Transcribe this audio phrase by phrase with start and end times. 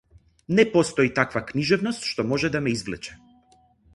[0.59, 3.21] Не постои таква книжевност што може да ме извлече.